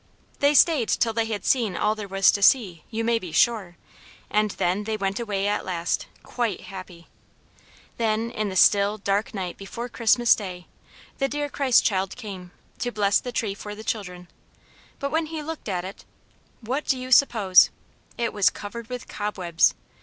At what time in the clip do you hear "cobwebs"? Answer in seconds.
19.07-19.75